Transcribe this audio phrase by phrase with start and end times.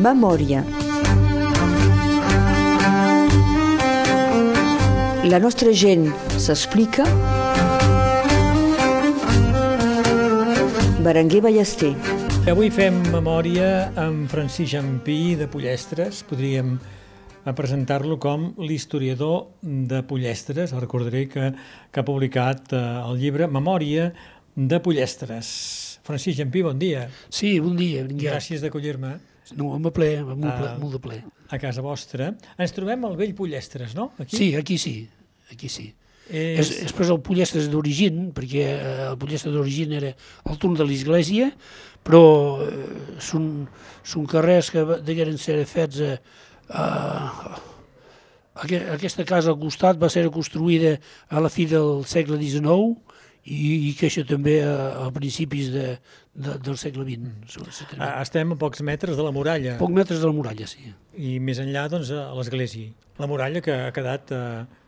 [0.00, 0.62] Memòria.
[5.28, 6.06] La nostra gent
[6.40, 7.04] s'explica.
[11.04, 11.92] Berenguer Ballester.
[12.48, 16.24] Avui fem memòria amb Francis Jampí de Pollestres.
[16.24, 20.72] Podríem eh, presentar-lo com l'historiador de Pollestres.
[20.80, 21.52] Recordaré que,
[21.92, 24.14] que ha publicat eh, el llibre Memòria
[24.56, 25.50] de Pollestres.
[26.08, 27.10] Francis Jampí, bon dia.
[27.28, 28.08] Sí, bon dia.
[28.08, 29.18] Gràcies d'acollir-me
[29.56, 30.76] No, amb ple, amb molt, ple, Ah.
[30.78, 31.22] molt de ple.
[31.50, 32.30] a casa vostra.
[32.58, 34.12] Ens trobem al vell Pollestres, no?
[34.18, 34.36] Aquí?
[34.36, 35.08] Sí, aquí sí,
[35.50, 35.88] aquí sí.
[36.30, 36.60] És...
[36.70, 40.12] És, després el Pollestres d'origine, perquè eh, el Pollestres d'origine era
[40.44, 41.48] al turn de l'església,
[42.06, 43.66] però eh, són,
[44.06, 46.14] són carrers que degueren ser fets a,
[46.70, 47.60] a,
[48.62, 50.94] aque- aquesta casa al costat va ser construïda
[51.28, 52.94] a la fi del segle XIX
[53.50, 55.86] i, i que això també a, a principis de,
[56.34, 57.58] de, del segle XX.
[57.98, 60.92] Ah, Estem a pocs metres de la muralla Poc metres de la muralla, sí.
[61.18, 62.92] i més enllà doncs, a l'església.
[63.18, 64.78] La muralla que ha quedat, eh,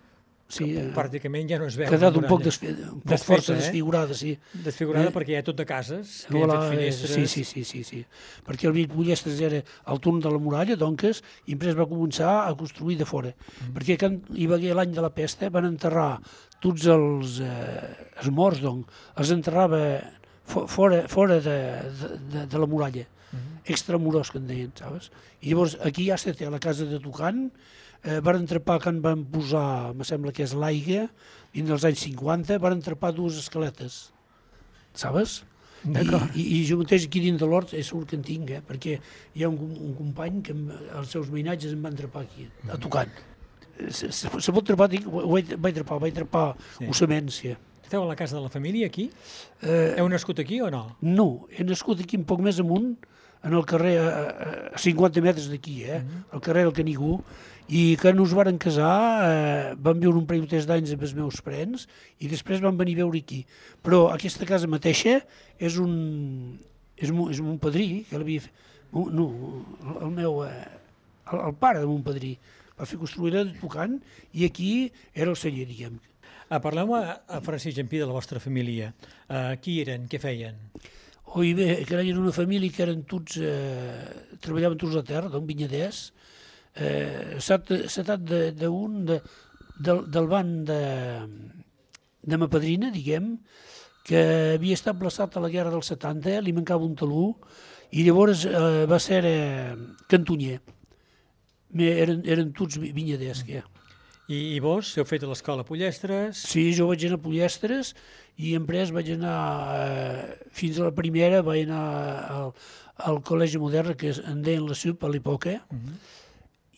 [0.53, 1.89] sí eh, pràcticament ja no es veu.
[1.89, 3.59] ha quedat la un poc, desfe, un poc Desfeta, força eh?
[3.63, 4.35] desfigurada, sí.
[4.67, 5.15] Desfigurada Eh?
[5.17, 7.15] perquè hi ha tot de cases, que hi ha Hola, fet eh, finestres...
[7.17, 8.05] sí, sí, sí, sí, sí.
[8.47, 12.35] Perquè el vell Pollestres era al turn de la muralla, doncs, i després va començar
[12.47, 13.33] a construir de fora.
[13.35, 13.75] Mm.
[13.79, 16.11] Perquè quan hi va haver l'any de la pesta van enterrar
[16.63, 18.87] tots els, eh, els morts, doncs,
[19.19, 19.81] els enterrava
[20.47, 21.57] fo- fora, fora de,
[21.99, 23.63] de, de, la muralla, Mhm.
[23.65, 25.11] extramurós, que en deien, saps?
[25.41, 27.47] I llavors aquí ja estat a la casa de Tucant,
[28.05, 31.07] eh, van trepar quan van posar, me sembla que és l'aigua,
[31.55, 33.39] dins dels anys 50, van trepar dues
[34.95, 35.43] sabes?
[35.83, 36.37] D'acord.
[36.37, 38.61] I, i, I jo mateix aquí dins de l'hort és segur que en tinc, eh?
[38.63, 38.99] perquè
[39.35, 40.69] hi ha un, un company que em-
[40.99, 43.11] els seus veïnatges em van trepar aquí, a Tucant.
[43.11, 43.32] Se, se,
[43.91, 46.87] se pot trepar, dic, ho, vaig, vaig trepar, vaig trepar Sí.
[46.87, 47.57] ossamència.
[47.83, 49.11] Esteu a la casa de la família, aquí?
[49.63, 50.97] Eh, Heu nascut aquí o no?
[51.03, 52.95] no, he nascut aquí un poc més amunt,
[53.45, 56.01] en el carrer, a, a 50 metres d'aquí, eh?
[56.31, 57.17] al carrer del Canigú,
[57.69, 58.95] i quan us varen casar
[59.27, 61.89] eh, van viure un parell o tres d'anys amb els meus parents
[62.21, 63.45] i després van venir a veure aquí.
[63.83, 65.21] Però aquesta casa mateixa
[65.59, 66.59] és un,
[66.97, 68.53] és mon, és mon padrí, que l'havia fet,
[68.93, 69.27] no,
[70.03, 70.69] el meu, eh,
[71.33, 72.37] el, el pare de mon padrí,
[72.79, 74.01] va fer construir-la de
[74.33, 76.01] i aquí era el celler, diguem.
[76.49, 78.93] Ah, Parleu a, a Francis Jampí de la vostra família.
[79.29, 80.05] Uh, qui eren?
[80.09, 80.59] Què feien?
[81.33, 85.47] Oi bé, que era una família que eren tots, eh, treballaven tots a terra, d'un
[85.49, 86.13] vinyaders,
[86.77, 88.21] eh, setat
[88.59, 89.17] d'un de,
[89.81, 90.83] del, del banc de,
[92.21, 93.39] de ma padrina, diguem,
[94.05, 94.21] que
[94.59, 97.31] havia estat plaçat a la guerra dels 70, li mancava un talú,
[97.97, 99.73] i llavors eh, va ser eh,
[100.13, 100.61] cantonyer.
[101.73, 103.63] Eren, eren tots vi- vinyaders, que
[104.29, 106.37] I, I vos heu fet a l'escola Pollestres?
[106.53, 107.95] Sí, jo vaig anar a Pollestres
[108.39, 109.37] i després vaig anar,
[109.77, 111.85] eh, fins a la primera, vaig anar
[112.31, 112.53] al,
[113.09, 115.97] al Col·legi Modern, que en deien la SUP a l'època, Mhm.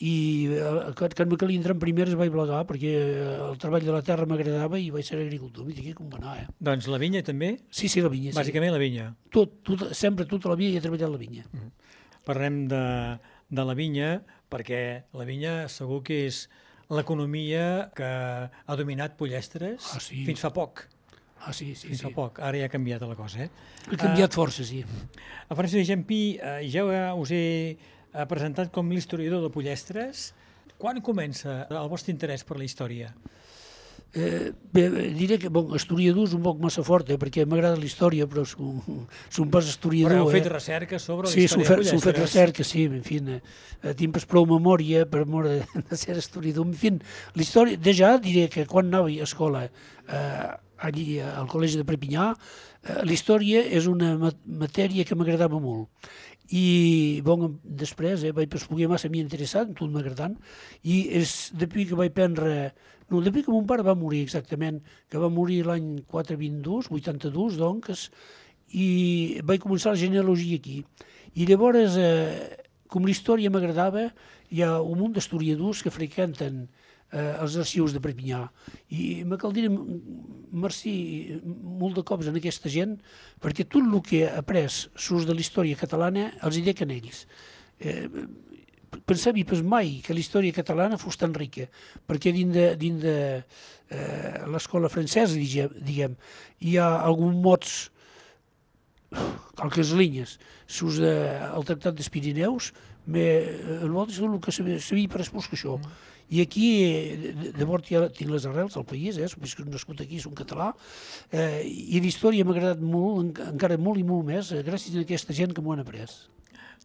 [0.04, 0.14] i
[0.50, 3.92] eh, quan, quan me calia entrar en primeres vaig plegar perquè eh, el treball de
[3.94, 6.46] la terra m'agradava i vaig ser agricultor, digué com va anar, eh?
[6.58, 7.52] Doncs la vinya també?
[7.70, 8.38] Sí, sí, la vinya, sí.
[8.40, 9.10] Bàsicament la vinya.
[9.30, 11.44] Tot, tot, sempre tota la vida he treballat la vinya.
[12.26, 12.82] Parlem de,
[13.50, 14.10] de la vinya
[14.50, 16.44] perquè la vinya segur que és
[16.92, 20.24] l'economia que ha dominat Pollestres Ah, sí.
[20.26, 20.84] fins fa poc.
[21.44, 22.04] Ah, sí, sí, Fins sí.
[22.06, 22.38] fa poc.
[22.40, 23.50] Ara ja ha canviat la cosa, eh?
[23.92, 24.82] Ha canviat força, sí.
[25.48, 26.84] A Francis Jampí, eh, ja
[27.14, 30.30] us he eh, presentat com l'historiador de Pollestres.
[30.80, 33.12] Quan comença el vostre interès per la història?
[34.14, 34.84] Eh, bé,
[35.18, 38.44] diré que, bon, historiador és un poc massa fort, eh, perquè m'agrada la història, però
[38.46, 38.78] som,
[39.26, 40.12] som pas historiador.
[40.12, 40.52] Però heu fet eh?
[40.52, 43.40] recerca sobre la Sí, s'ho història de s'ho fet recerca, sí, en fi, eh,
[43.82, 45.56] eh, tinc pas prou memòria per amor de,
[45.90, 46.68] de ser historiador.
[46.70, 46.94] En fi,
[47.34, 50.52] la història, de ja diré que quan anava a escola eh,
[50.84, 55.88] allí al col·legi de Perpinyà, eh, la història és una ma- matèria que m'agradava molt.
[56.52, 60.36] I, bon, després, eh, vaig poder massa m'hi interessat, tot m'agradant,
[60.82, 62.72] i és depuis que vaig prendre,
[63.08, 68.10] no, depuis que mon pare va morir exactament, que va morir l'any 422, 82, doncs,
[68.74, 70.84] i vaig començar la genealogia aquí.
[71.34, 72.56] I llavors, eh,
[72.88, 74.10] com la història m'agradava,
[74.50, 76.83] hi ha un munt d'historiadors que freqüenten eh,
[77.14, 78.40] els arxius de Perpinyà.
[78.90, 80.94] I me cal dir merci
[81.44, 82.96] molt de cops en aquesta gent,
[83.42, 87.24] perquè tot el que he après sus de la història catalana els hi dec ells.
[87.80, 88.08] Eh,
[89.06, 91.66] pensava pas mai que la història catalana fos tan rica,
[92.06, 93.16] perquè dins de, dins de
[93.90, 96.14] eh, l'escola francesa, diguem,
[96.60, 97.74] hi ha alguns mots
[99.56, 100.38] qualques línies
[100.98, 101.12] de,
[101.56, 102.72] el tractat dels Pirineus,
[103.06, 103.24] me,
[103.84, 105.78] nosaltres és el que sabia, sabia per espòs que això.
[106.32, 106.68] I aquí,
[107.20, 110.70] de, de mort ja tinc les arrels al país, eh, som nascut aquí, som català,
[111.30, 114.96] eh, i la història m'ha agradat molt, en- encara molt i molt més, eh, gràcies
[114.96, 116.08] a aquesta gent que m'ho han après.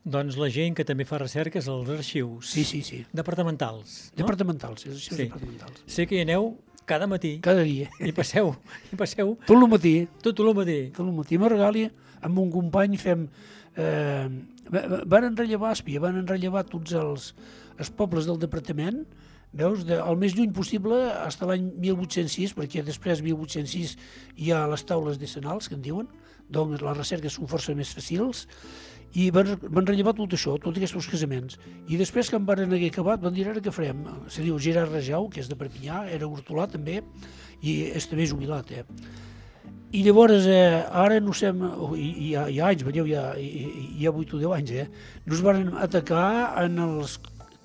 [0.06, 3.06] doncs, la gent que també fa recerques als arxius Sí, sí, sí.
[3.12, 4.12] departamentals.
[4.16, 4.24] No?
[4.24, 5.24] Departamentals, és arxius Sí.
[5.24, 5.84] departamentals.
[5.88, 7.90] Sé que hi aneu cada matí Cada dia.
[8.00, 8.56] i passeu,
[8.92, 10.90] i passeu Tot el matí, tot el matí.
[10.96, 11.92] tot el matí Margàlia,
[12.26, 13.28] amb un company fem...
[13.80, 14.28] Eh,
[14.74, 17.32] va- va- van enrellevar Espia, van enrellevar tots els,
[17.80, 19.04] els pobles del departament,
[19.56, 23.96] veus, de, el més lluny possible fins l'any 1806, perquè després 1806
[24.38, 26.10] hi ha les taules decenals, que en diuen,
[26.50, 28.44] doncs les recerques són força més fàcils,
[29.18, 31.56] i van, van rellevar tot això, tots aquests casaments.
[31.90, 34.04] I després que en van haver acabat, van dir, ara què farem?
[34.30, 37.00] Se diu Gerard Rajau, que és de Perpinyà, era hortolà també,
[37.66, 38.84] i és també jubilat, eh?
[39.90, 43.26] I llavors, eh, ara no sé, hi, hi, ha, hi ha anys, veieu, hi ha,
[43.42, 44.86] hi, ha 8 o 10 anys, eh?
[45.26, 46.28] Nos van atacar
[46.62, 47.16] en els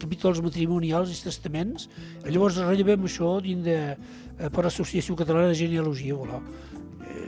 [0.01, 1.91] capítols matrimonials i testaments,
[2.25, 6.41] llavors rellevem això dins de, eh, per l'Associació Catalana de Genealogia, voilà.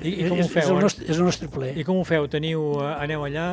[0.00, 0.72] I, i com ho és, és, feu?
[0.72, 1.74] el nostre, és el nostre ple.
[1.76, 2.24] I com ho feu?
[2.32, 3.48] Teniu, eh, aneu allà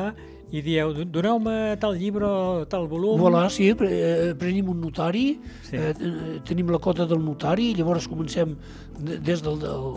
[0.54, 3.18] i dieu, doneu-me tal llibre o tal volum?
[3.18, 5.74] Voilà, sí, pre eh, prenim un notari, Sí.
[5.76, 8.54] eh, ten- tenim la cota del notari, i llavors comencem
[9.00, 9.88] de- des del, del,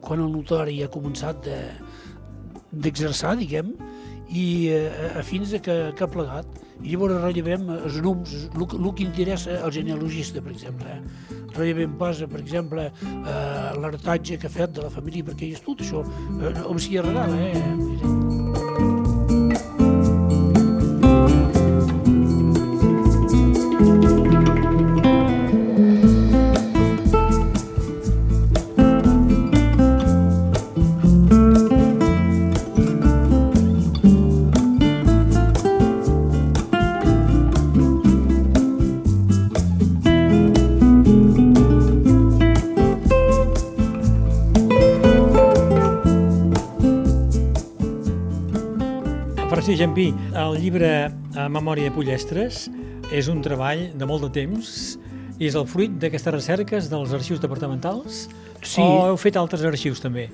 [0.00, 1.72] quan el notari ha començat de-
[2.70, 3.74] d'exerçar, diguem,
[4.30, 6.46] i eh, fins a que, que ha plegat.
[6.82, 10.86] I llavors rellevem els noms, el, que- el que interessa al genealogista, per exemple.
[10.90, 11.02] Eh?
[11.54, 15.78] Rellevem pas, per exemple, eh, l'heretatge que ha fet de la família, perquè és tot
[15.82, 16.02] això,
[16.40, 18.13] eh, com si regala, eh?
[49.84, 50.90] Jampí, el llibre
[51.36, 52.62] a Memòria de Pollestres
[53.12, 54.70] és un treball de molt de temps
[55.36, 58.22] i és el fruit d'aquestes recerques dels arxius departamentals?
[58.64, 58.80] Sí.
[58.80, 60.30] O heu fet altres arxius també?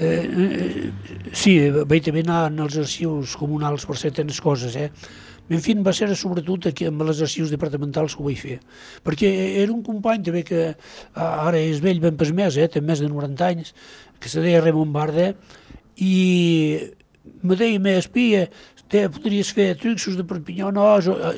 [0.00, 0.88] Eh, eh,
[1.36, 4.88] sí, vaig també anar als arxius comunals per certes coses, eh?
[5.52, 8.60] En fi, va ser sobretot aquí amb els arxius departamentals que ho vaig fer.
[9.04, 9.34] Perquè
[9.66, 12.72] era un company també que ah, ara és vell ben pas més, eh?
[12.72, 13.76] té més de 90 anys,
[14.16, 15.34] que se deia Ramon Barda,
[16.00, 16.88] i
[17.42, 18.48] me deia, me espia,
[18.88, 20.86] te podries fer trucs de Perpinyà, no,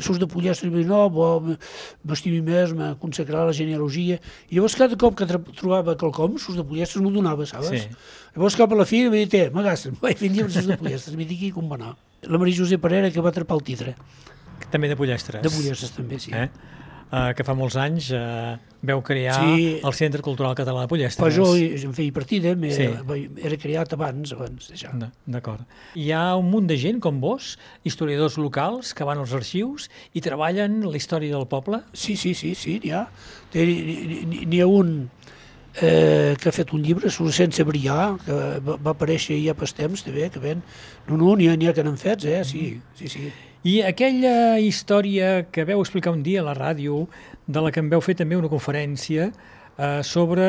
[0.03, 1.29] sos de Pollestres, no, bo,
[2.07, 4.21] m'estimi més, me consacrar la genealogia.
[4.49, 7.71] I llavors cada cop que trobava quelcom, sos de Pollestres m'ho donava, saps?
[7.73, 7.83] Sí.
[8.37, 11.29] Llavors cap a la fi vaig dir, m'agasses, vaig fer llibres sos de Pollestres, m'hi
[11.29, 11.95] digui com va anar.
[12.31, 13.97] La Maria José Parera que va atrapar el titre,
[14.71, 15.43] També de Pollestres.
[15.43, 16.31] de Pollestres també, sí.
[16.37, 16.49] Eh?
[17.11, 18.53] Uh, que fa molts anys uh,
[18.87, 19.81] veu crear Sí.
[19.83, 21.35] el Centre Cultural Català de Pollestres.
[21.35, 21.57] Però jo
[21.89, 22.87] em feia partida, Sí.
[23.43, 24.93] era creat abans, abans d'això.
[25.27, 25.67] D'acord.
[25.99, 30.23] Hi ha un munt de gent com vos, historiadors locals, que van als arxius i
[30.23, 31.83] treballen la història del poble?
[31.93, 33.09] Sí, sí, sí, sí, n'hi ha.
[33.55, 35.11] N'hi ha un
[35.83, 40.03] eh, que ha fet un llibre, sense brillar, que va, va aparèixer ja pas temps,
[40.07, 40.63] també, que ven.
[41.09, 43.33] No, no, n'hi ha, ha que n'han fets, eh, sí, sí, sí.
[43.65, 47.03] I aquella història que veu explicar un dia a la ràdio,
[47.47, 50.47] de la que em veu fer també una conferència eh, sobre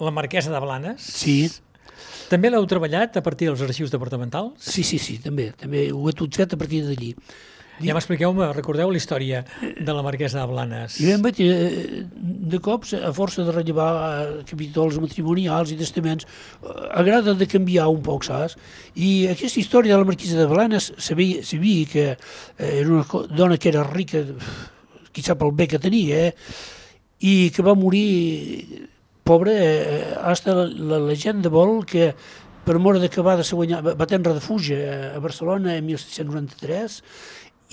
[0.00, 1.50] la marquesa de Blanes, Sí,
[2.30, 4.58] també l'heu treballat a partir dels arxius departamentals?
[4.62, 7.14] sí, sí, sí, també, també ho he tot fet a partir d'allí.
[7.80, 10.98] Ja m'expliqueu-me, recordeu la història de la marquesa de Blanes?
[11.00, 12.02] I ben vaig, eh,
[12.52, 17.88] de cops, a força de rellevar eh, capítols matrimonials i testaments, eh, agrada de canviar
[17.88, 18.58] un poc, saps?
[18.96, 22.06] I aquesta història de la marquisa de Blanes sabia, sabia que
[22.58, 24.26] era una dona que era rica,
[25.12, 26.34] qui sap el bé que tenia, eh?
[27.20, 28.88] i que va morir
[29.24, 32.12] pobra, eh, hasta la, la llegenda vol que
[32.64, 37.00] per mort d'acabar de ser guanyar, va, va tenir refugi a Barcelona en 1693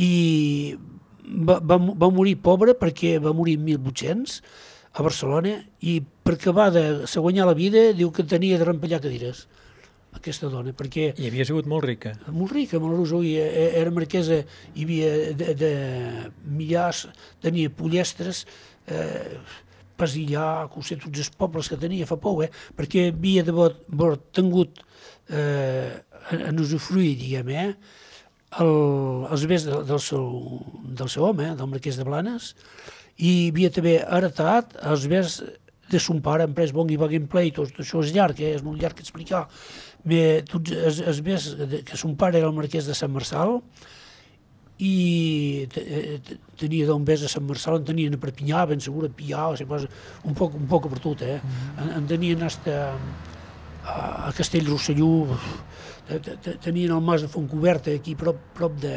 [0.03, 0.77] i
[1.27, 4.41] va, va, va morir pobra perquè va morir en 1800
[4.97, 9.01] a Barcelona i per acabar de se guanyar la vida diu que tenia de rempellar
[9.03, 9.45] cadires
[10.17, 12.15] aquesta dona, perquè I havia sigut molt rica.
[12.33, 14.41] molt rica, molt rosa, i eh, era marquesa,
[14.73, 15.71] hi havia de, de
[16.57, 17.05] millars,
[17.43, 18.45] tenia pollestres,
[18.87, 19.37] eh,
[19.97, 22.51] Pasillà, que ho sé, tots els pobles que tenia, fa por, eh?
[22.77, 24.83] perquè havia d'haver d'haver tingut
[25.29, 25.97] eh,
[26.37, 27.69] en usufruir, diguem, eh?
[28.63, 28.71] El,
[29.31, 30.27] els béns del, del, seu,
[30.97, 31.55] del seu home, eh?
[31.59, 32.53] del marquès de Blanes,
[33.17, 35.41] i havia també heretat els béns
[35.87, 38.55] de son pare, en pres bon i Wagon Play, tot això és llarg, eh?
[38.57, 39.45] és molt llarg explicar,
[40.07, 43.57] Me, tots els, els béns de, que son pare era el marquès de Sant Marçal,
[44.79, 49.07] i eh, te- tenia d'un bes a Sant Marçal, en tenien a Perpinyà, ben segur
[49.07, 49.79] a Pià, o sigui,
[50.29, 51.39] un poc, un poc per tot, eh?
[51.81, 52.93] En, en tenien hasta,
[53.87, 55.09] a Castell Rosselló,
[56.63, 58.93] tenien el mas de Fontcoberta aquí prop, prop de,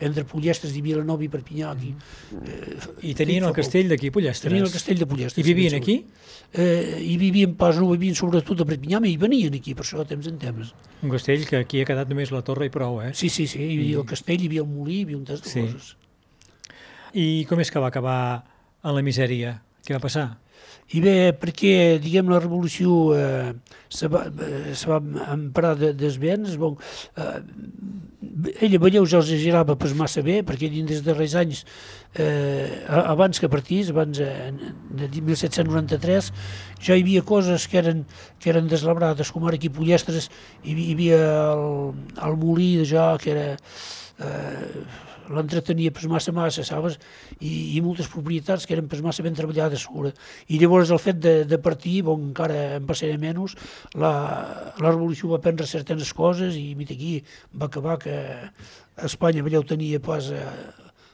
[0.00, 1.92] entre Pollestres i Vilanova i Perpinyà aquí.
[2.42, 2.76] Eh,
[3.10, 4.50] I tenien el castell d'aquí, Pollestres?
[4.50, 5.42] Tenien el castell de Pollestres.
[5.42, 5.96] I vivien aquí?
[6.52, 10.28] Eh, I vivien pas, no vivien sobretot a Perpinyà, hi venien aquí, per això temps
[10.30, 10.74] en temps.
[11.02, 13.10] Un castell que aquí ha quedat només la torre i prou, eh?
[13.18, 13.98] Sí, sí, sí, hi havia I...
[14.04, 15.66] el castell, hi havia el molí, hi havia un tas de sí.
[15.66, 15.96] coses.
[17.12, 18.20] I com és que va acabar
[18.82, 19.58] en la misèria?
[19.82, 20.41] Què va passar?
[20.92, 23.52] I bé, perquè, diguem, la revolució eh,
[23.88, 24.98] se, va, eh, se va
[25.32, 26.74] emprar de, des béns, bon,
[27.16, 27.38] eh,
[28.60, 31.62] ella, veieu, ja us exagerava pas massa bé, perquè dins dels darrers anys,
[32.20, 34.50] eh, abans que partís, abans eh,
[35.00, 36.28] de 1793,
[36.82, 38.04] ja hi havia coses que eren,
[38.38, 40.28] que eren deslabrades, com ara aquí Pollestres,
[40.60, 41.22] hi, hi havia
[41.54, 43.48] el, el molí ja, que era...
[44.20, 46.98] Eh, l'entretenia per massa massa, sabes?
[47.38, 50.12] I, i moltes propietats que eren per massa ben treballades segura.
[50.48, 53.56] I llavors el fet de, de partir, bon, encara en passaré menys,
[53.94, 54.12] la,
[54.78, 57.18] la revolució va prendre certes coses i mira aquí
[57.54, 58.16] va acabar que
[59.06, 60.42] Espanya, veieu, tenia pas eh,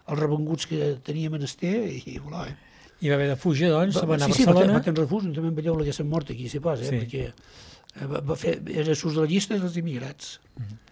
[0.08, 2.56] els revenguts que tenia menester i voilà, eh?
[2.98, 4.64] I va haver de fugir, doncs, va, va anar sí, a Barcelona.
[4.64, 6.88] Sí, va, va tenir refús, també la que s'ha mort aquí, si pas, eh?
[6.90, 6.98] Sí.
[7.04, 10.38] perquè eh, va, va fer, era sus de la llista dels immigrats.
[10.56, 10.84] Mm -hmm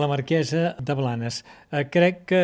[0.00, 1.42] la marquesa de Blanes.
[1.70, 2.42] Eh, crec que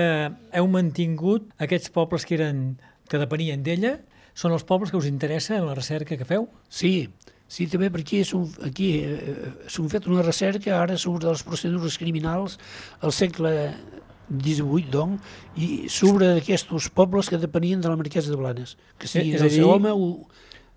[0.56, 2.64] heu mantingut aquests pobles que eren
[3.11, 3.99] que depenien d'ella.
[4.35, 6.47] Són els pobles que us interessa en la recerca que feu?
[6.73, 7.11] Sí,
[7.52, 9.35] sí, també perquè som, aquí eh,
[9.68, 12.56] som fet una recerca ara sobre les procedures criminals
[13.00, 13.52] al segle
[14.32, 19.37] XVIII, doncs, i sobre aquests pobles que depenien de la marquesa de Blanes, que siguin
[19.37, 20.09] eh, el seu home o,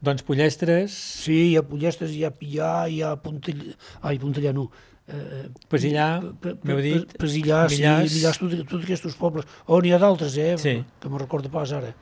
[0.03, 0.96] doncs Pollestres...
[1.24, 3.77] Sí, hi ha Pollestres, hi ha Pillà, hi ha Puntellà...
[4.03, 4.67] Ai, Puntellà no,
[5.07, 6.09] eh, Pesillà,
[6.63, 10.77] m'heu dit, Pesillà, sí, Millars, tots tot aquests pobles, on hi ha d'altres, eh, sí.
[11.00, 11.93] que me'n recordo pas ara.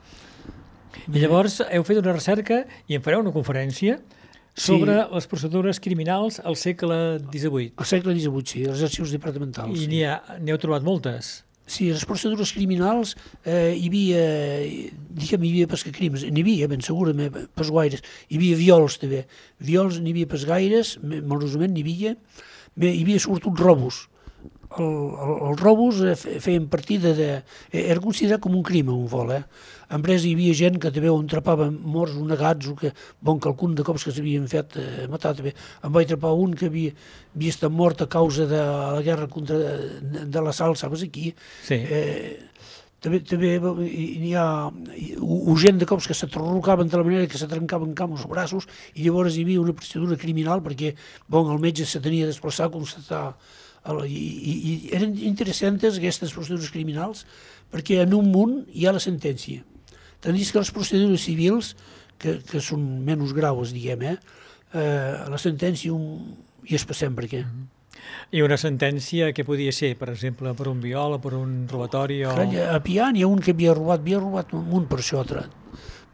[1.04, 3.98] I llavors heu fet una recerca i en fareu una conferència
[4.54, 5.08] sobre sí.
[5.16, 7.72] les procedures criminals al segle XVIII.
[7.76, 9.74] Al segle XVIII, sí, els arxius departamentals.
[9.74, 10.52] I n'hi sí.
[10.52, 11.40] heu trobat moltes.
[11.66, 13.14] Sí, les procedures criminals
[13.48, 14.24] eh, hi havia,
[15.16, 18.04] diguem, hi havia pas que crims, n'hi havia, ben segurament, pas guaires.
[18.28, 19.22] Hi havia viols, també.
[19.64, 22.12] Viols n'hi havia pas gaires, malosament n'hi havia,
[22.74, 24.08] Bé, hi havia sobretot robos.
[24.74, 27.28] El, el, els robos eh, feien partida de...
[27.70, 29.44] Eh, era considerat com un crim, un vol, eh?
[29.94, 32.90] En pres hi havia gent que també ho entrapaven morts, onegats, o que,
[33.22, 35.52] bon, que algun de cops que s'havien fet eh, matar també.
[35.86, 36.96] Em vaig atrapar un que havia,
[37.36, 41.30] havia estat mort a causa de la guerra contra, de, de la sal, sabes, aquí.
[41.62, 41.78] Sí.
[41.78, 42.50] Eh,
[43.04, 44.46] també, també hi ha
[45.60, 48.66] gent de cops que se trorrocaven de la manera que se trencaven camp els braços
[48.94, 50.94] i llavors hi havia una procedura criminal perquè
[51.28, 53.26] bon, el metge se tenia de desplaçar a constatar
[54.08, 57.26] i, i, i eren interessants aquestes procedures criminals
[57.72, 59.64] perquè en un munt hi ha la sentència.
[60.24, 61.74] Tant que les procedures civils,
[62.16, 64.16] que, que són menys graus, diguem, eh,
[64.72, 66.32] eh, la sentència un,
[66.64, 67.42] i passem per què.
[67.44, 67.83] Mm -hmm.
[68.34, 72.22] I una sentència que podia ser, per exemple, per un viol o per un robatori?
[72.26, 72.32] O...
[72.34, 75.44] A Pià n'hi ha un que havia robat, havia robat un per això altre.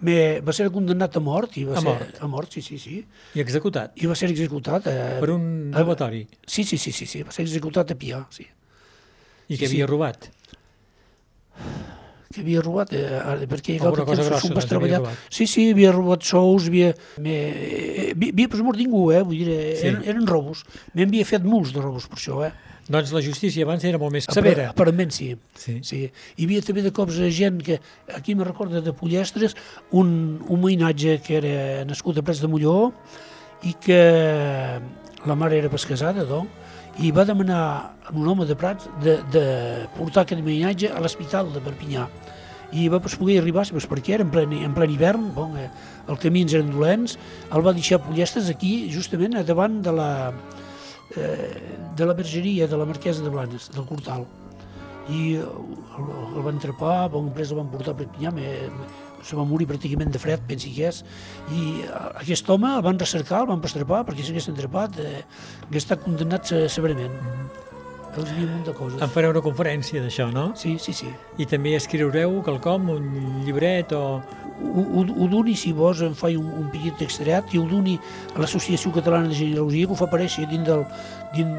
[0.01, 1.57] Me, va ser condemnat a mort.
[1.61, 2.21] I va a ser, mort?
[2.25, 3.01] A mort, sí, sí, sí.
[3.37, 3.93] I executat?
[4.01, 4.89] I va ser executat.
[4.89, 6.25] Eh, per un robatori?
[6.25, 8.47] A, sí, sí, sí, sí, sí, va ser executat a Pià, sí.
[8.47, 9.91] I sí, que havia sí.
[9.91, 10.31] robat?
[12.31, 15.01] Que havia robat, eh, perquè hi Alguna cosa grossa, doncs, treballar.
[15.27, 16.93] Sí, sí, havia robat sous, havia...
[17.19, 19.89] Me, eh, havia pas mort ningú, eh, vull dir, sí.
[19.89, 20.61] eren, eren robos.
[20.95, 22.53] M'havia fet molts de robos per això, eh.
[22.91, 24.69] Doncs la justícia abans era molt més severa.
[24.71, 25.33] Aparentment sí.
[25.59, 25.81] sí.
[25.87, 26.05] sí.
[26.37, 27.81] Hi havia també de cops gent que,
[28.15, 29.59] aquí me recorda de Pollestres,
[29.91, 32.93] un, un mainatge que era nascut a Prats de Molló
[33.67, 34.01] i que
[35.27, 36.60] la mare era pescasada, doncs,
[36.99, 37.63] i va demanar
[38.05, 39.45] a un home de Prats de, de
[39.97, 42.09] portar aquest mainatge a l'hospital de Perpinyà
[42.73, 45.69] i va poder arribar, saps per què era, en ple, en ple hivern, bon, eh,
[46.11, 47.17] els camins eren dolents,
[47.51, 50.11] el va deixar Pollestres aquí, justament a davant de la,
[51.17, 51.51] eh,
[51.99, 54.27] de la bergeria de la Marquesa de Blanes, del Cortal.
[55.11, 58.31] I el, el van trepar, bon, després el van portar a Perpinyà,
[59.23, 61.03] se va morir pràcticament de fred, pensi que és,
[61.55, 61.81] i
[62.23, 65.25] aquest home el van recercar, el van pastrapar, perquè si hagués entrepat, eh,
[65.69, 67.13] hagués estat condemnat severament.
[67.13, 67.69] Mm -hmm
[68.19, 69.03] els diu un munt de coses.
[69.03, 70.51] En fareu una conferència d'això, no?
[70.59, 71.11] Sí, sí, sí.
[71.39, 74.21] I també escriureu quelcom, un llibret o...
[74.61, 77.95] Ho, ho, ho doni, si vos, en faig un, un petit extret i ho doni
[78.35, 80.85] a l'Associació Catalana de Genealogia que ho fa aparèixer dins d'un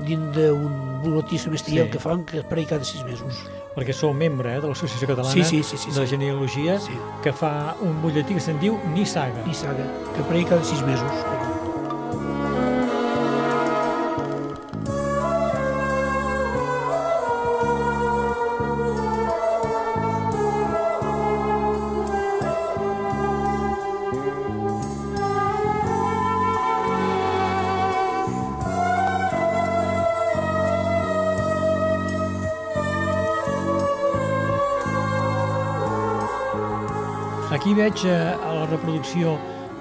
[0.06, 1.96] din, d'un boletí semestrial sí.
[1.96, 3.42] que fan que apareix cada sis mesos.
[3.76, 6.98] Perquè sou membre eh, de l'Associació Catalana sí, sí, sí, sí, de Genealogia sí.
[7.24, 9.46] que fa un butlletí que se'n diu Nissaga.
[9.48, 11.61] Nissaga, que apareix cada sis mesos.
[37.82, 39.32] Veig a la reproducció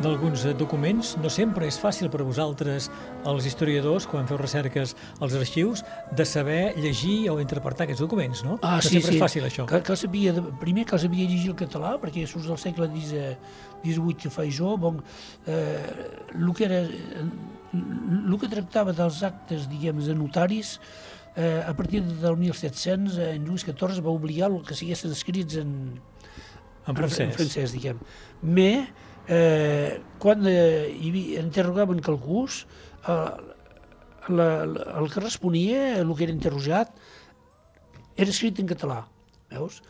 [0.01, 1.11] d'alguns documents.
[1.21, 2.87] No sempre és fàcil per a vosaltres,
[3.29, 5.83] els historiadors, quan feu recerques als arxius,
[6.17, 8.57] de saber llegir o interpretar aquests documents, no?
[8.63, 9.19] Ah, no sí, sempre sí.
[9.19, 9.67] és fàcil, això.
[9.69, 14.17] Que, que sabia, de, primer que sabia llegir el català, perquè surts del segle XVIII
[14.23, 15.03] que faig jo, bon,
[15.45, 15.85] eh,
[16.39, 16.81] el que era,
[17.77, 20.79] el que tractava dels actes, diguem, de notaris,
[21.35, 25.61] eh, a partir del 1700, eh, en Lluís XIV va obligar el que siguessin escrits
[25.61, 26.01] en,
[26.87, 27.29] En francès.
[27.29, 28.01] en francès, diguem.
[28.43, 28.89] Me,
[29.29, 32.65] eh, quan eh, hi havia, interrogaven qualcús,
[33.07, 33.31] eh,
[34.29, 36.93] la, la, el que responia, el que era interrogat,
[38.17, 39.03] era escrit en català,
[39.53, 39.81] veus?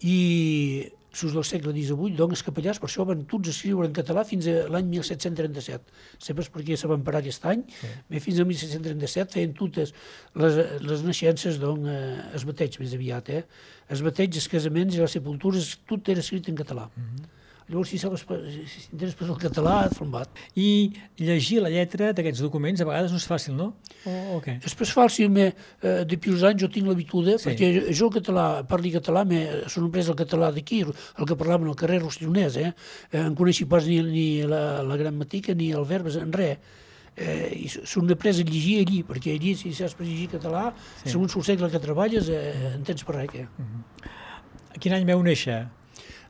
[0.00, 4.46] I sus del segle XVIII, els capellars per això van tots escriure en català fins
[4.50, 5.96] a l'any 1737.
[6.18, 7.90] Sempre perquè se van parar aquest any, sí.
[8.10, 9.94] bé, fins al 1737 feien totes
[10.38, 13.42] les, les naixences, doncs, eh, es bateig més aviat, eh?
[13.90, 16.88] Els bateig, els casaments i les sepultures, tot era escrit en català.
[16.94, 17.36] Mm -hmm.
[17.70, 20.40] Llavors, si sabes, si t'interessa per el català, et flombat.
[20.58, 20.90] I
[21.22, 23.68] llegir la lletra d'aquests documents a vegades no és fàcil, no?
[24.02, 24.56] O, o què?
[24.64, 27.46] Després fàcil, me, eh, depuis uns anys jo tinc l'habitud, Sí.
[27.46, 31.38] perquè jo, jo el català, parli català, me, són après el català d'aquí, el que
[31.38, 32.74] parlaven al carrer Rossellonès, eh?
[33.12, 36.58] eh en coneixi pas ni, ni la, la gramàtica ni el verb, en res.
[37.20, 40.72] Eh, i són après a llegir allí, perquè allí, si saps per llegir català,
[41.04, 41.10] Sí.
[41.12, 43.46] segons el segle que treballes, eh, en tens per res, què?
[44.80, 45.68] Quin any veu néixer?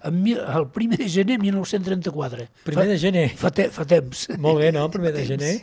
[0.03, 2.47] En, mil- el primer de gener 1934.
[2.65, 3.27] Primer de gener.
[3.37, 4.29] Fa, te, fa temps.
[4.39, 4.87] Molt bé, no?
[4.91, 5.55] Primer de gener.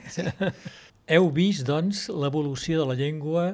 [1.07, 3.47] Heu vist, doncs, l'evolució de la llengua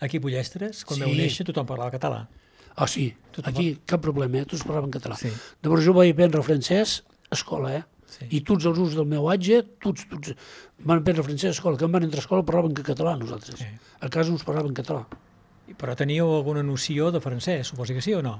[0.00, 0.84] aquí a Pollestres?
[0.88, 1.04] Quan Sí.
[1.04, 2.22] veu néixer tothom parlava català.
[2.76, 4.44] Ah, sí, Tothom aquí cap problema, eh?
[4.48, 5.16] tots parlaven català.
[5.20, 5.30] Sí.
[5.64, 7.84] Llavors jo vaig aprendre francès a escola, eh?
[8.06, 8.26] Sí.
[8.38, 10.34] I tots els usos del meu atge, tots, tots
[10.84, 11.76] van aprendre francès a escola.
[11.80, 13.60] Que van entrar a escola parlaven que català nosaltres.
[13.60, 13.68] Sí.
[14.00, 15.04] A casa ens parlaven català.
[15.76, 18.36] Però teníeu alguna noció de francès, suposo que sí o no?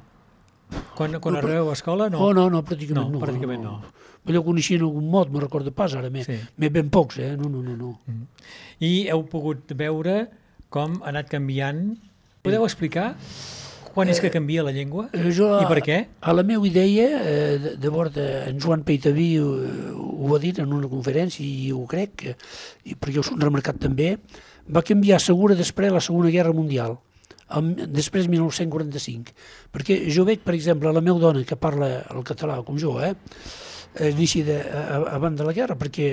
[0.97, 2.19] Quan, quan No, arribeu a escola, no?
[2.19, 3.21] No, no, no, pràcticament No, no.
[3.21, 3.75] pràcticament no.
[4.27, 6.35] Allò coneixien algun mot, me'n recordo pas ara, me, Sí.
[6.59, 7.37] me ben pocs, eh?
[7.39, 8.01] No, no, no, no.
[8.81, 10.29] I heu pogut veure
[10.69, 11.97] com ha anat canviant.
[12.43, 13.15] Podeu explicar
[13.95, 15.09] quan és que canvia la llengua?
[15.13, 16.01] Eh, jo, I per què?
[16.21, 19.55] A la meva idea, eh, de, de bord, eh, en Joan Peitaví ho,
[19.97, 22.37] ho ha dit en una conferència i ho crec, que,
[22.85, 24.19] i perquè ho són remarcat també,
[24.69, 26.99] va canviar segura després la Segona Guerra Mundial,
[27.55, 29.35] el, després 1945.
[29.75, 33.15] Perquè jo veig, per exemple, la meva dona que parla el català com jo, eh,
[33.95, 34.59] eh, néixer de,
[35.13, 36.09] abans de la guerra, perquè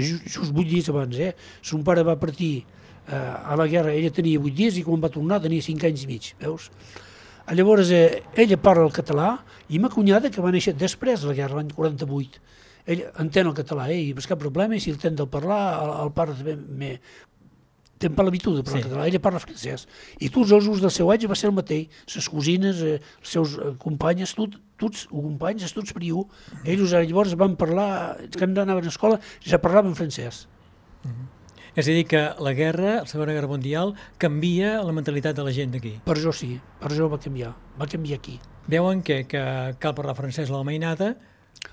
[0.00, 1.32] just, 8 dies abans, eh,
[1.62, 5.12] son pare va partir eh, a la guerra, ella tenia 8 dies i quan va
[5.12, 6.70] tornar tenia 5 anys i mig, veus?
[7.52, 9.34] Llavors, eh, ella parla el català
[9.68, 12.40] i ma cunyada, que va néixer després de la guerra, l'any 48,
[12.86, 15.26] ella entén el català, eh, i no és cap problema, i si el tenen de
[15.30, 16.96] parlar, el, el pare també
[18.02, 18.88] té per l'habitud de parlar Sí.
[18.88, 19.86] català, ella parla francès.
[20.20, 23.34] I tots els usos del seu age va ser el mateix, les cosines, eh, els
[23.36, 26.26] seus eh, companyes, tot, tots, o companyes, tots per iu,
[26.64, 30.48] ells ara llavors van parlar, quan anaven a escola, ja parlaven francès.
[31.74, 35.52] És a dir, que la guerra, la Segona Guerra Mundial, canvia la mentalitat de la
[35.56, 35.94] gent d'aquí.
[36.04, 38.38] Per jo sí, per jo va canviar, va canviar aquí.
[38.68, 39.40] Veuen que, que
[39.80, 41.14] cal parlar francès a la mainada,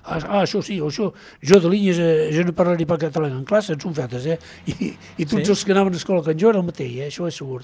[0.02, 1.10] Ah, ah, això sí, això,
[1.44, 4.38] jo de línies, eh, jo no parlaré pas català en classe, en són fetes, eh?
[4.66, 5.44] I, i tots Sí?
[5.44, 5.54] sí?
[5.54, 7.08] els que anaven a escola com jo era el mateix, eh?
[7.10, 7.60] això és segur.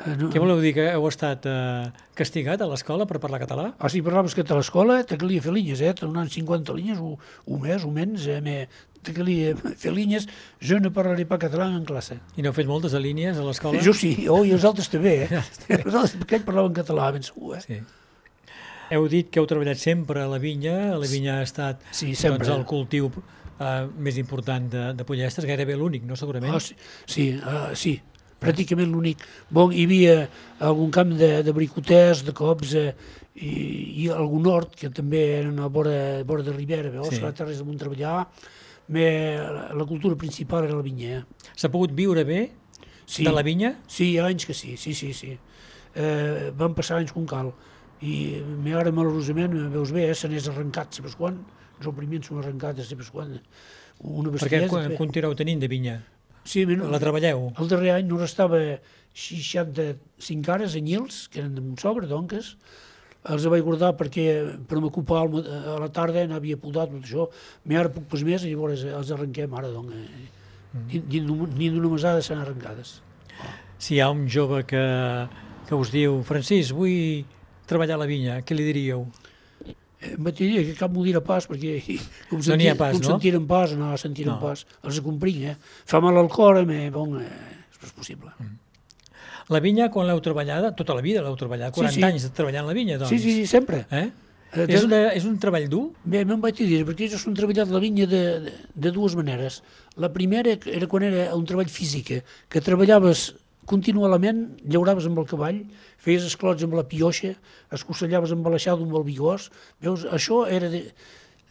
[0.00, 3.66] Eh, no, què voleu dir, que heu estat eh, castigat a l'escola per parlar català?
[3.78, 5.92] Ah, si parlaves que a l'escola te calia fer línies, eh?
[6.00, 8.40] Donant 50 línies, o, o més o menys, eh?
[8.40, 8.56] Me,
[9.04, 10.26] te calia fer línies,
[10.64, 12.16] jo no parlaré pas català en classe.
[12.36, 13.84] I n'heu fet moltes de línies a l'escola?
[13.84, 15.42] Jo sí, oh, i els altres també, eh?
[15.82, 17.66] Els altres, perquè ells parlaven català, ben segur, eh?
[17.66, 17.82] Sí.
[18.90, 22.42] Heu dit que heu treballat sempre a la vinya, la vinya ha estat Sí, sempre.
[22.46, 23.10] doncs, el cultiu
[23.60, 26.56] eh, més important de, de Pollestres, gairebé l'únic, no segurament?
[26.56, 26.74] Ah, sí,
[27.06, 27.92] sí, uh, sí,
[28.42, 29.22] pràcticament l'únic.
[29.52, 30.16] Bon, hi havia
[30.66, 32.94] algun camp de, de bricoters, de cops, eh,
[33.38, 33.52] i,
[34.04, 35.94] i algun hort, que també eren a vora,
[36.26, 37.22] vora de Ribera, veus, Sí.
[37.22, 38.26] a Terres de Montreballar,
[38.90, 39.06] me,
[39.38, 41.20] la, la cultura principal era la vinya.
[41.20, 41.50] Eh?
[41.54, 42.48] S'ha pogut viure bé
[43.06, 43.76] Sí, de la vinya?
[43.86, 45.36] sí, hi ha anys que sí, sí, sí, sí.
[45.94, 47.52] Eh, van passar anys com cal.
[48.02, 51.36] I me ara, malauradament, veus bé, eh, se n'és arrencat, saps quan?
[51.78, 53.34] Els opriments són arrencats, saps quan?
[54.00, 54.68] Una Perquè bestiesa.
[54.72, 55.98] quan continueu tenint de vinya?
[56.44, 57.52] Sí, men- La treballeu?
[57.58, 58.56] El darrer any no restava
[59.12, 62.56] 65 cares anyils, que eren de Montsobre, donques,
[63.28, 67.28] els vaig guardar perquè per m'ocupar a la tarda n'havia podat tot això,
[67.66, 70.38] me ara puc pas més i llavors els arrenquem ara, doncs, eh,
[70.72, 70.86] Mm.
[71.10, 71.20] ni,
[71.58, 73.02] ni d'una mesada s'han arrencades.
[73.76, 75.28] Si hi ha un jove que,
[75.66, 77.24] que us diu Francis, vull
[77.70, 79.06] treballar a la vinya, què li diríeu?
[80.00, 81.76] Eh, Em vaig dir que cap m'ho dirà pas, perquè
[82.30, 83.12] com No n'hi ha pas, com no?
[83.14, 84.40] sentiren pas, no, sentiren No.
[84.40, 84.64] pas.
[84.82, 85.56] Els comprinc, eh?
[85.86, 86.88] Fa mal al cor, eh?
[86.94, 87.28] Bon, eh,
[87.84, 88.32] és possible.
[88.38, 88.56] Mm.
[89.50, 92.02] La vinya, quan l'heu treballada, tota la vida l'heu treballat, 40 sí.
[92.06, 93.10] anys treballant la vinya, doncs.
[93.10, 93.82] Sí, sí, sí, sempre.
[93.90, 94.08] Eh?
[94.52, 95.88] Eh, És, una, és un treball dur?
[96.02, 98.54] Bé, me'n vaig dir, perquè jo he treballat la vinya de, de,
[98.86, 99.60] de dues maneres.
[99.98, 102.16] La primera era quan era un treball físic,
[102.50, 103.32] que treballaves
[103.70, 105.60] continuament, llauraves amb el cavall,
[106.02, 107.36] feies esclots amb la pioixa,
[107.76, 109.50] escocellaves amb l'aixada amb el bigós,
[109.84, 110.82] veus, això era, de,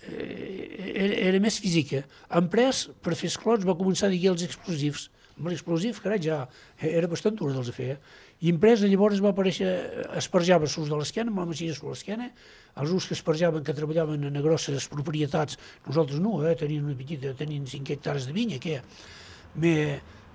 [0.10, 2.04] eh, era, era més física.
[2.42, 5.08] Emprès, per fer esclots, va començar a dir els explosius.
[5.40, 6.42] Amb l'explosiu, carai, ja
[6.84, 7.94] era bastant dur dels a fer.
[8.44, 9.70] I empresa llavors va aparèixer,
[10.20, 12.28] esparjava sus de l'esquena, amb la masia sobre l'esquena,
[12.84, 15.56] els us que esparjaven, que treballaven en grosses propietats,
[15.88, 18.82] nosaltres no, eh, tenien una petita, tenien 5 hectares de vinya, què?
[19.64, 19.74] Me,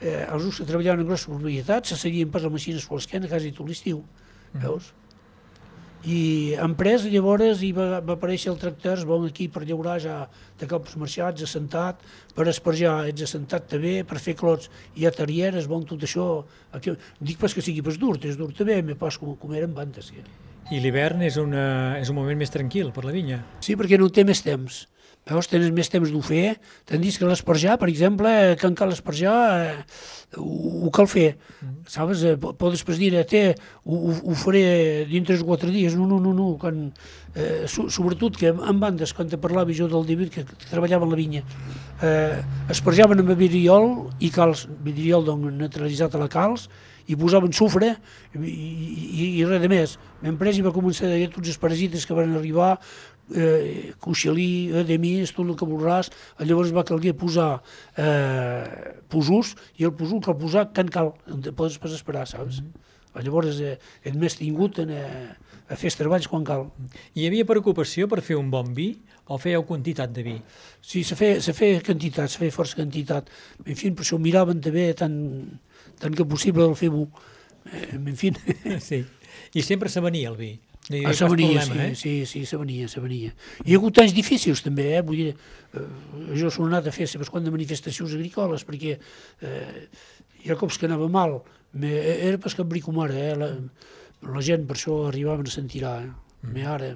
[0.05, 3.31] eh, els us que treballaven en grosses propietats se seguien pas la masia sobre l'esquena
[3.31, 4.05] quasi tot l'estiu,
[4.61, 4.93] veus?
[6.05, 10.17] I empresa llavors hi va, va aparèixer el tractor, es bon aquí per llaurar ja
[10.61, 12.03] de cops marxats, assentat,
[12.37, 14.69] per esparjar ets assentat també, per fer clots
[15.01, 16.27] i a terrieres, bon tot això.
[16.77, 16.93] Aquí,
[17.25, 20.13] dic pas que sigui pas dur, és dur també, me pas com, com eren bandes.
[20.13, 20.21] Sí.
[20.77, 23.41] I l'hivern és, una, és un moment més tranquil per la vinya.
[23.65, 24.85] Sí, perquè no té més temps.
[25.25, 26.59] Veus, tens més temps d'ho fer.
[26.85, 28.29] T'han dit que l'esparjar, per exemple,
[28.61, 29.85] que en cal esparjar, eh,
[30.37, 31.39] ho, ho cal fer.
[31.89, 32.21] Sabes?
[32.29, 33.43] Eh, po- Podes pas dir, eh, té,
[33.89, 35.97] ho, ho, faré dintre de quatre dies.
[35.97, 36.51] No, no, no, no.
[36.61, 36.91] Quan,
[37.35, 41.15] eh, so, sobretot que en bandes, quan te parlava jo del David, que, treballava en
[41.17, 41.43] la vinya,
[42.05, 46.69] eh, esparjaven amb vidriol i calç, vidriol doncs, neutralitzat a la calç,
[47.05, 47.91] i posaven sufre
[48.33, 49.99] i, i, i res de més.
[50.25, 52.79] L'empresa va començar a dir tots els parasites que van arribar,
[53.33, 56.11] eh, coixelí, edemis, tot el que voldràs,
[56.45, 57.63] llavors va calguer posar
[57.97, 61.15] eh, posús, i el posús cal posar can cal,
[61.57, 62.63] podes pas esperar, saps?
[63.15, 66.67] Llavors eh, ets més tingut en, eh, a fer els treballs quan cal.
[67.15, 68.89] Hi havia preocupació per fer un bon vi
[69.31, 70.35] o fèieu quantitat de vi?
[70.83, 73.31] Sí, se feia, se feia quantitat, se feia força quantitat.
[73.65, 75.17] En fi, per això miraven també tant,
[76.03, 77.07] tant que possible del fer bo.
[77.71, 78.35] Eh, en fi,
[78.89, 79.05] Sí.
[79.55, 80.53] I sempre se venia el vi.
[80.91, 81.95] No hi Ah, havia problema, sí, eh?
[81.97, 82.57] sí, sí, se
[83.01, 83.33] venia.
[83.65, 85.03] Hi ha hagut anys difícils també, eh?
[85.03, 85.31] Vull dir,
[85.73, 85.85] eh,
[86.37, 89.89] jo soc anat a fer sabes quant de manifestacions agrícoles perquè eh,
[90.45, 91.39] hi ha cops que anava mal,
[91.73, 91.89] me,
[92.29, 93.37] era pas que bricomara, eh?
[93.41, 93.49] La,
[94.29, 96.13] la gent per això arribaven a sentir-ha, eh?
[96.53, 96.93] Me ara,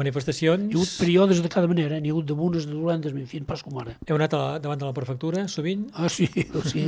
[0.00, 0.70] Manifestacions...
[0.70, 2.00] hi ha hagut períodes de cada manera, eh?
[2.00, 3.96] n'hi ha hagut de bones, de dolentes, en fi, pas com ara.
[4.08, 5.86] Heu anat a la, davant de la prefectura, sovint?
[5.94, 6.26] Ah, sí,
[6.72, 6.84] sí.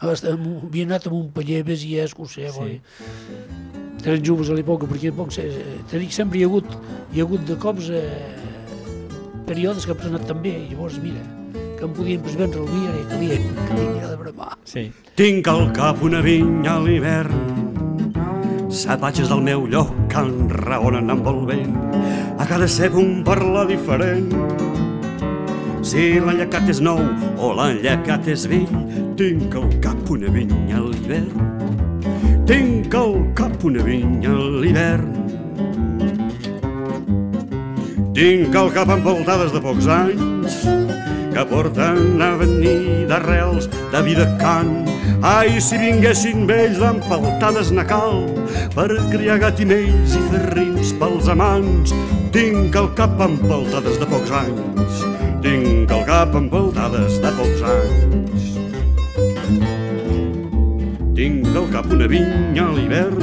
[0.00, 2.80] Havia anat amb un paller, besies, que ho sé, Sí.
[2.80, 3.85] sí.
[4.04, 6.76] Eren joves a l'època, perquè poc, dic, sempre hi ha hagut,
[7.12, 8.04] hi ha hagut de cops eh,
[9.48, 11.22] períodes que ha anat també, i llavors, mira,
[11.76, 14.52] que em podien pues, vendre el vi, ara calia, calia de bramar.
[14.64, 14.88] Sí.
[15.16, 17.64] Tinc al cap una vinya a l'hivern
[18.76, 21.76] Set patges del meu lloc que enraonen amb el vent
[22.36, 24.28] A cada cep un parla diferent
[25.86, 27.00] Si l'enllacat és nou
[27.40, 28.68] o l'enllacat és vell
[29.16, 31.95] Tinc al cap una vinya a l'hivern
[32.46, 35.08] Tinc al cap una vinya a l'hivern
[38.14, 40.60] Tinc el cap envoltades de pocs anys
[41.36, 44.86] que porten a venir d'arrels de vida cant.
[45.20, 48.22] Ai, si vinguessin vells d'empaltades na cal
[48.72, 51.92] per criar gatimells i fer rins pels amants.
[52.32, 55.02] Tinc el cap empaltades de pocs anys,
[55.44, 58.65] tinc el cap empaltades de pocs anys.
[61.16, 63.22] Tinc al cap una vinya a l'hivern,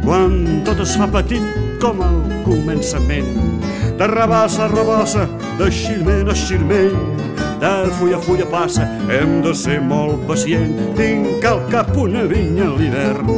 [0.00, 1.44] quan tot es fa petit
[1.82, 3.28] com al començament.
[4.00, 5.26] De rabassa a rabassa,
[5.58, 6.96] de xirment a xirment,
[7.60, 10.72] de fulla a fulla passa, hem de ser molt pacient.
[10.96, 13.28] Tinc al cap una vinya a l'hivern,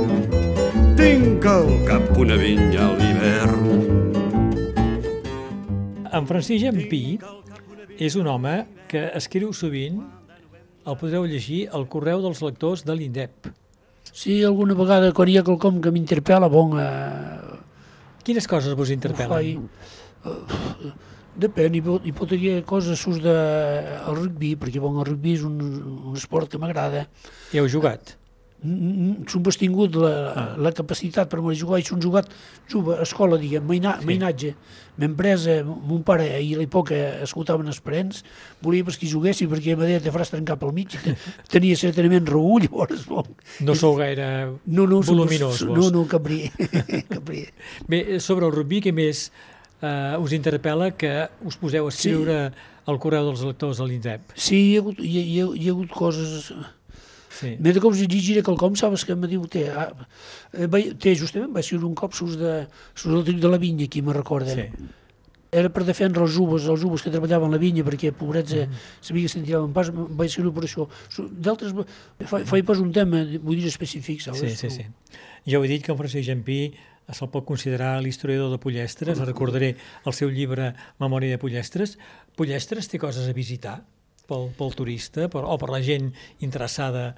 [0.94, 3.66] tinc al cap una vinya a l'hivern.
[6.06, 7.18] En Francis Jampí
[7.98, 9.98] és un home que escriu sovint,
[10.90, 13.50] el podreu llegir, al correu dels lectors de l'INDEP.
[14.10, 17.58] Sí, alguna vegada, quan hi ha quelcom que m'interpel·la, bon, eh,
[18.26, 19.30] Quines coses vos interpel·len?
[19.30, 19.58] faig.
[20.26, 20.90] Eh,
[21.40, 25.36] Depèn, hi pot, hi pot haver coses sus de el rugby, perquè bon, el rugby
[25.38, 25.54] és un,
[26.10, 27.06] un esport que m'agrada.
[27.54, 28.16] Hi heu jugat?
[28.60, 30.48] S'han bastingut la, ah.
[30.60, 32.26] la capacitat per me jugar i s'han jugat
[32.68, 34.00] juga a escola, diguem, maina, Sí.
[34.02, 34.06] sí.
[34.10, 34.54] mainatge.
[35.00, 38.18] M'empresa, mon pare i a l'època escoltaven els parents,
[38.60, 41.14] volia que hi juguessi perquè em deia te faràs trencar pel mig, te-
[41.48, 43.24] tenia certament raó, llavors, bon,
[43.64, 44.26] No sou gaire
[44.66, 45.78] no, no, voluminós, vos.
[45.78, 46.50] no, no, capri,
[47.14, 47.46] capri.
[47.88, 49.30] Bé, sobre el rugby, què més
[49.80, 51.14] eh, us interpel·la que
[51.48, 52.52] us poseu a escriure
[52.84, 54.34] al correu dels lectors de l'INDEP?
[54.36, 56.52] Sí, hi ha hagut, hi ha, hi ha, hi ha hagut coses...
[57.40, 57.56] Sí.
[57.62, 59.88] Més de cops llegiré quelcom, sabes que em diu, té, ah,
[60.52, 60.68] eh,
[61.00, 64.16] té justament, va ser un cop sus de, sus del de la vinya, aquí me
[64.16, 64.60] recorden.
[64.60, 64.90] Sí.
[65.60, 68.84] Era per defendre els joves, els joves que treballaven a la vinya, perquè, pobrets, mm.
[69.02, 70.86] sabia que se'n tiraven pas, vaig ser per això.
[71.18, 71.74] D'altres,
[72.22, 74.44] fa, fa pas un tema, vull dir, específic, sabes?
[74.44, 75.16] Sí, sí, sí.
[75.50, 76.60] Jo he dit que en Francisc Jampí
[77.10, 79.72] se'l pot considerar l'historiador de Pollestres, recordaré
[80.06, 81.96] el seu llibre Memòria de Pollestres.
[82.38, 83.80] Pollestres té coses a visitar
[84.30, 86.12] pel, pel turista per, o per la gent
[86.46, 87.10] interessada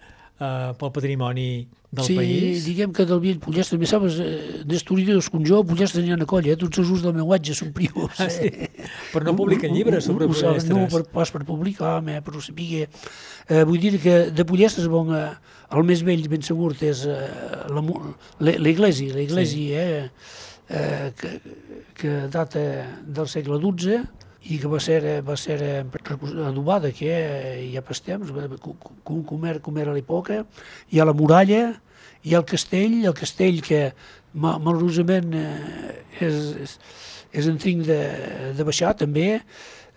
[0.42, 1.48] eh, pel patrimoni
[1.92, 2.62] del sí, país.
[2.62, 6.16] Sí, diguem que del vell Pollestres, també sabes, eh, d'estudiadors com jo, Pollestres n'hi ha
[6.16, 6.58] una colla, eh?
[6.60, 8.16] tots els ús del meu atge són prius.
[8.16, 8.48] Ah, sí?
[8.48, 8.70] Eh?
[9.12, 10.70] Però no publiquen llibres sobre ho, ho, ho, Pollestres.
[10.72, 12.86] No, per, pas per publicar, eh, però saber...
[12.86, 15.28] Eh, vull dir que de Pollestres, bon, eh,
[15.76, 17.20] el més vell, ben segur, és eh,
[18.40, 19.68] l'església, l'església, sí.
[19.76, 21.36] eh, eh, que,
[22.00, 22.64] que data
[23.04, 24.00] del segle XII,
[24.50, 25.58] i que va ser, va ser
[26.46, 27.12] adobada, que
[27.62, 30.42] hi ha pas temps, com, com, era, com era l'època,
[30.90, 31.62] hi ha la muralla,
[32.22, 33.84] hi ha el castell, el castell que
[34.32, 36.74] malauradament és, és,
[37.32, 38.00] és en trinc de,
[38.56, 39.28] de baixar també,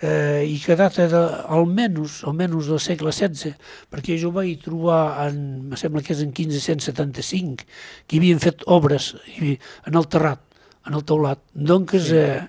[0.01, 1.21] eh, i que data de,
[1.57, 3.55] almenys, almenys del segle XVI,
[3.91, 7.65] perquè jo vaig trobar, en, me sembla que és en 1575,
[8.05, 10.43] que hi havien fet obres en el terrat,
[10.85, 11.41] en el teulat.
[11.53, 12.19] Donc, sí.
[12.19, 12.43] eh,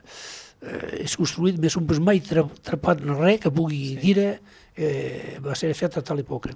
[0.66, 3.98] eh, és construït més un pas mai tra trapat en res que pugui sí.
[4.02, 4.18] dir
[4.76, 6.52] eh, va ser fet a tal època.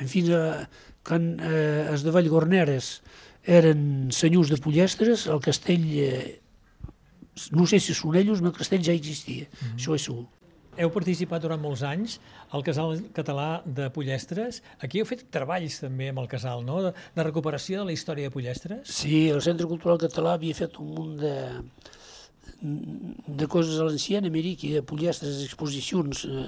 [0.00, 0.66] En fi, eh,
[1.06, 2.98] quan eh, els de Vallgorneres
[3.44, 6.40] eren senyors de Pollestres, el castell, eh,
[7.56, 9.76] no sé si són ells, però el castell ja existia, mm -hmm.
[9.78, 10.26] això és segur.
[10.78, 14.62] Heu participat durant molts anys al Casal Català de Pollestres.
[14.78, 18.28] Aquí heu fet treballs també amb el casal, no?, de, de recuperació de la història
[18.28, 18.88] de Pollestres.
[18.88, 21.34] Sí, el Centre Cultural Català havia fet un munt de,
[22.60, 26.46] de coses a l'anciana, miri, que de Pollestres, exposicions eh,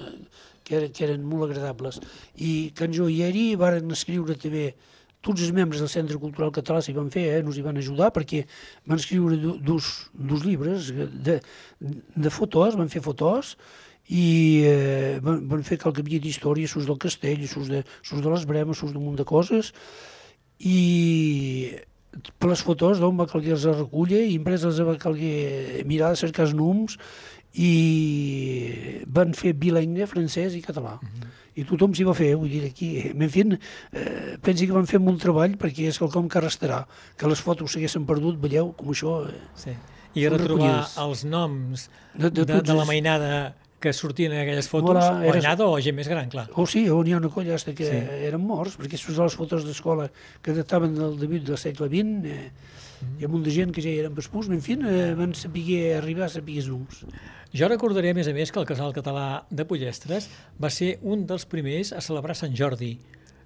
[0.63, 1.99] que, que eren molt agradables.
[2.37, 4.73] I quan jo hi era, varen escriure també
[5.23, 8.11] tots els membres del Centre Cultural Català s'hi van fer, eh, nos hi van ajudar,
[8.15, 8.43] perquè
[8.85, 11.39] van escriure dos, dos llibres de,
[11.79, 13.55] de fotos, van fer fotos,
[14.11, 14.27] i
[14.67, 18.45] eh, van, van fer qualque havia d'història, sus del castell, sus de, sus de les
[18.45, 19.71] bremes, sus d'un munt de coses,
[20.59, 21.71] i
[22.39, 26.57] per les fotos d'on va calguer els reculler i impreses va calguer mirar cercar els
[26.57, 26.97] noms
[27.53, 30.97] i van fer bilingüe francès i català.
[31.01, 31.31] Uh -huh.
[31.55, 33.11] I tothom s'hi va fer, vull dir, aquí.
[33.13, 33.41] En fi,
[33.93, 36.87] eh, pensi que van fer molt treball perquè és quelcom que restarà.
[37.15, 39.27] Que les fotos s'haguessin perdut, veieu, com això...
[39.29, 39.75] Eh, sí.
[40.15, 44.95] I retrobar els noms de, de, de, de la mainada que sortien en aquelles fotos,
[44.95, 45.47] Hola, o eres...
[45.59, 46.45] o gent més gran, clar.
[46.55, 47.97] Oh, sí, on hi ha una colla hasta que sí.
[48.29, 50.07] eren morts, perquè aquestes les fotos d'escola
[50.41, 53.17] que dataven del debut del segle XX, eh, mm.
[53.19, 56.31] hi ha molta gent que ja eren vespús, en fi, eh, van saber arribar a
[56.31, 57.03] saber noms.
[57.53, 60.29] Jo recordaré, a més a més, que el Casal Català de Pollestres
[60.63, 62.95] va ser un dels primers a celebrar Sant Jordi,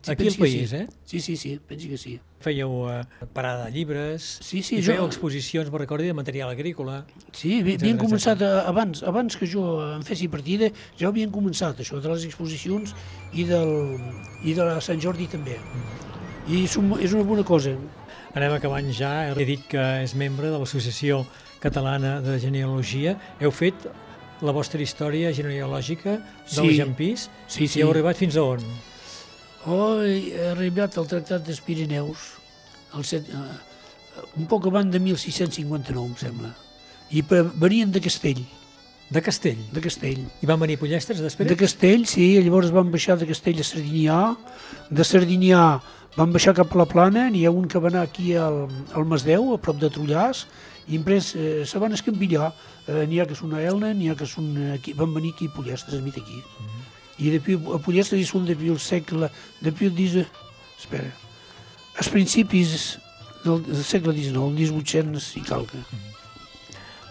[0.08, 0.76] Sí, Aquí al país, sí.
[0.78, 0.88] eh?
[1.04, 2.14] Sí, sí, sí, pensi que sí.
[2.40, 3.02] Fèieu uh,
[3.36, 5.08] parada de llibres, sí, sí, i fèieu jo...
[5.12, 7.02] exposicions, me recordi, de material agrícola.
[7.36, 9.66] Sí, havien començat a, abans, abans que jo
[9.98, 12.96] em fessi partida, ja havien començat això de les exposicions
[13.34, 13.74] i, del,
[14.48, 15.60] i de la Sant Jordi també.
[15.60, 16.16] Mm.
[16.56, 17.76] I és, un, és una bona cosa.
[18.32, 21.26] Anem acabant ja, he dit que és membre de l'Associació
[21.60, 23.18] Catalana de Genealogia.
[23.44, 23.90] Heu fet
[24.40, 26.78] la vostra història genealògica del sí.
[26.80, 27.82] Jampís sí, sí.
[27.82, 28.64] i heu arribat fins a on?
[29.68, 32.30] Oh, he arribat al Tractat dels Pirineus,
[32.96, 36.54] el set, uh, un poc abans de 1659, em sembla.
[37.12, 38.40] I per, venien de Castell.
[39.12, 39.60] De Castell?
[39.76, 40.24] De Castell.
[40.44, 41.50] I van venir Pollestres després?
[41.52, 44.22] De Castell, sí, llavors van baixar de Castell a Sardinià,
[44.88, 45.62] de Sardinià
[46.16, 48.64] van baixar cap a la plana, n'hi ha un que va anar aquí al,
[48.96, 50.48] al Masdeu, a prop de Trullàs,
[50.88, 52.54] i després eh, se van escampillar.
[52.88, 55.52] Eh, n'hi ha que són a Elna, n'hi ha que són aquí, van venir aquí
[55.52, 56.40] a Pollestres, a mi aquí.
[56.40, 56.87] Mm -hmm.
[57.18, 59.32] I depuis, a Pollestres són depuis el segle,
[59.64, 60.46] depuis el 19,
[60.78, 61.10] espera,
[61.98, 62.98] als principis
[63.44, 65.82] del, del segle XIX, el 1800 i calca.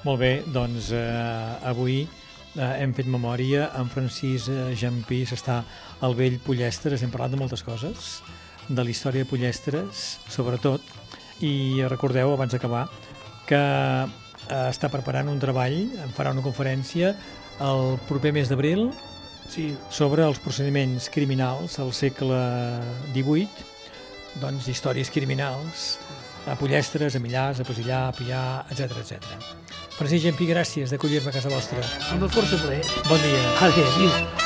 [0.07, 5.62] Molt bé, doncs eh, avui eh, hem fet memòria amb Francis eh, Jampís, està
[6.07, 8.21] al vell Pollestres, hem parlat de moltes coses,
[8.69, 10.83] de la història de Pollestres, sobretot,
[11.42, 12.87] i recordeu, abans d'acabar,
[13.51, 15.83] que eh, està preparant un treball,
[16.14, 17.16] farà una conferència
[17.66, 18.90] el proper mes d'abril
[19.50, 19.70] sí.
[19.90, 22.40] sobre els procediments criminals al segle
[23.14, 23.66] XVIII,
[24.42, 25.96] doncs històries criminals
[26.46, 29.38] a Pollestres, a Millars, a Pesillà, a Pià, etc etc.
[29.96, 31.82] Francis Gempi, gràcies d'acollir-me a casa vostra.
[32.12, 32.82] Amb el força ple.
[33.09, 33.46] Bon dia.
[33.66, 34.45] Adéu.